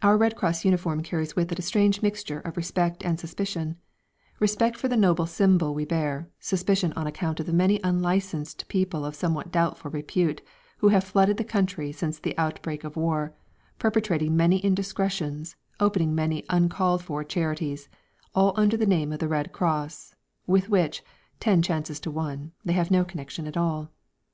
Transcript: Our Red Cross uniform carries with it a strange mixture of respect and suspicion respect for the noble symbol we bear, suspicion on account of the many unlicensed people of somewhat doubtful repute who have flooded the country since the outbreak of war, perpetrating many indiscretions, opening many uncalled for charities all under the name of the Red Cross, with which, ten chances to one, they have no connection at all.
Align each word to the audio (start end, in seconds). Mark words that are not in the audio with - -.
Our 0.00 0.16
Red 0.16 0.34
Cross 0.34 0.64
uniform 0.64 1.02
carries 1.02 1.36
with 1.36 1.52
it 1.52 1.58
a 1.58 1.60
strange 1.60 2.00
mixture 2.00 2.40
of 2.40 2.56
respect 2.56 3.04
and 3.04 3.20
suspicion 3.20 3.76
respect 4.40 4.78
for 4.78 4.88
the 4.88 4.96
noble 4.96 5.26
symbol 5.26 5.74
we 5.74 5.84
bear, 5.84 6.30
suspicion 6.40 6.94
on 6.94 7.06
account 7.06 7.38
of 7.38 7.44
the 7.44 7.52
many 7.52 7.78
unlicensed 7.84 8.66
people 8.68 9.04
of 9.04 9.14
somewhat 9.14 9.52
doubtful 9.52 9.90
repute 9.90 10.40
who 10.78 10.88
have 10.88 11.04
flooded 11.04 11.36
the 11.36 11.44
country 11.44 11.92
since 11.92 12.18
the 12.18 12.34
outbreak 12.38 12.82
of 12.82 12.96
war, 12.96 13.34
perpetrating 13.78 14.34
many 14.34 14.56
indiscretions, 14.64 15.54
opening 15.80 16.14
many 16.14 16.46
uncalled 16.48 17.04
for 17.04 17.22
charities 17.22 17.90
all 18.34 18.54
under 18.56 18.78
the 18.78 18.86
name 18.86 19.12
of 19.12 19.18
the 19.18 19.28
Red 19.28 19.52
Cross, 19.52 20.14
with 20.46 20.70
which, 20.70 21.02
ten 21.40 21.60
chances 21.60 22.00
to 22.00 22.10
one, 22.10 22.52
they 22.64 22.72
have 22.72 22.90
no 22.90 23.04
connection 23.04 23.46
at 23.46 23.58
all. 23.58 23.90